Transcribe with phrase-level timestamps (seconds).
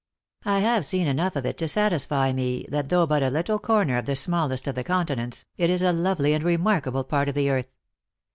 [0.45, 3.97] I have seen enough of it to satisfy me, that though but a little corner
[3.97, 7.51] of the smallest of the continents, it is a lovely and remarkable part of the
[7.51, 7.69] earth.